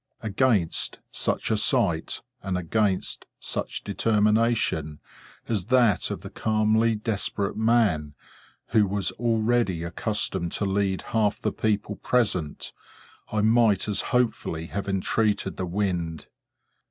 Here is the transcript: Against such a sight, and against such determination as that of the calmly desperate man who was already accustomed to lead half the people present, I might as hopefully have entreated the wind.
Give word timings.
Against 0.21 0.99
such 1.11 1.51
a 1.51 1.57
sight, 1.57 2.23
and 2.41 2.57
against 2.57 3.27
such 3.39 3.83
determination 3.83 4.99
as 5.47 5.65
that 5.65 6.09
of 6.09 6.21
the 6.21 6.31
calmly 6.31 6.95
desperate 6.95 7.55
man 7.55 8.15
who 8.69 8.87
was 8.87 9.11
already 9.11 9.83
accustomed 9.83 10.51
to 10.53 10.65
lead 10.65 11.03
half 11.13 11.39
the 11.39 11.53
people 11.53 11.97
present, 11.97 12.73
I 13.31 13.41
might 13.41 13.87
as 13.87 14.01
hopefully 14.09 14.65
have 14.65 14.89
entreated 14.89 15.57
the 15.57 15.67
wind. 15.67 16.25